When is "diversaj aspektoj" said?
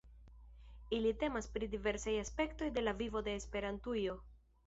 1.73-2.71